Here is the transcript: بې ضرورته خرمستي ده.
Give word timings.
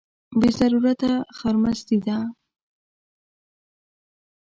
بې 0.39 0.49
ضرورته 0.59 1.09
خرمستي 1.37 1.97
ده. 2.05 2.17